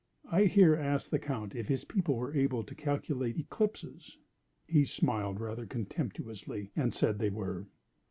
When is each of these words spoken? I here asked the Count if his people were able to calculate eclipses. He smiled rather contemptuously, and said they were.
I 0.31 0.45
here 0.45 0.75
asked 0.75 1.11
the 1.11 1.19
Count 1.19 1.53
if 1.53 1.67
his 1.67 1.85
people 1.85 2.15
were 2.15 2.33
able 2.35 2.63
to 2.63 2.73
calculate 2.73 3.37
eclipses. 3.37 4.17
He 4.65 4.83
smiled 4.83 5.39
rather 5.39 5.67
contemptuously, 5.67 6.71
and 6.75 6.91
said 6.91 7.19
they 7.19 7.29
were. 7.29 7.67